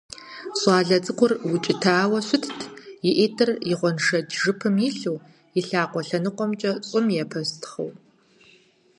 ЩӀалэ 0.59 0.97
цӀыкӀур 1.03 1.31
укӀытэу 1.53 2.13
щытт, 2.27 2.59
и 3.09 3.11
ӀитӀыр 3.17 3.49
и 3.71 3.73
гъуэншэдж 3.79 4.31
жыпым 4.41 4.75
илъу, 4.87 5.17
лъакъуэ 5.65 6.01
лъэныкъуэмкӀэ 6.07 6.71
щӀым 6.87 7.05
епӀэстхъыу. 7.23 7.91